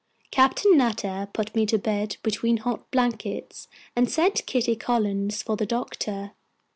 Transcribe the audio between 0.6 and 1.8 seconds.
Nutter put me to